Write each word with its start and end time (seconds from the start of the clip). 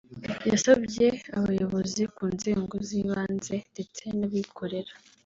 yasabye 0.49 1.07
abayobozi 1.37 2.03
ku 2.15 2.23
nzego 2.35 2.75
z’ibanze 2.87 3.55
ndetse 3.73 4.03
n’abikorera 4.19 4.93